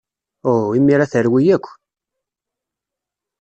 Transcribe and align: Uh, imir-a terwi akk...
Uh, 0.51 0.73
imir-a 0.77 1.05
terwi 1.11 1.45
akk... 1.55 1.67